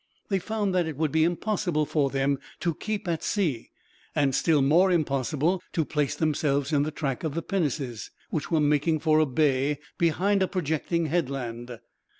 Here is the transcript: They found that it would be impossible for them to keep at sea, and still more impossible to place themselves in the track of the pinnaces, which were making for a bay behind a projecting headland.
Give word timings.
They 0.29 0.39
found 0.39 0.73
that 0.73 0.87
it 0.87 0.97
would 0.97 1.11
be 1.11 1.23
impossible 1.23 1.85
for 1.85 2.09
them 2.09 2.39
to 2.61 2.73
keep 2.73 3.07
at 3.07 3.21
sea, 3.23 3.69
and 4.15 4.33
still 4.33 4.63
more 4.63 4.89
impossible 4.91 5.61
to 5.73 5.85
place 5.85 6.15
themselves 6.15 6.73
in 6.73 6.81
the 6.81 6.89
track 6.89 7.23
of 7.23 7.35
the 7.35 7.43
pinnaces, 7.43 8.09
which 8.31 8.49
were 8.49 8.59
making 8.61 8.97
for 9.01 9.19
a 9.19 9.27
bay 9.27 9.77
behind 9.99 10.41
a 10.41 10.47
projecting 10.47 11.05
headland. 11.05 11.79